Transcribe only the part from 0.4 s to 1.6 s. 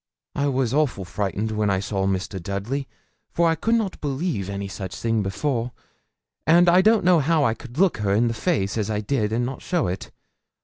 was awful frightened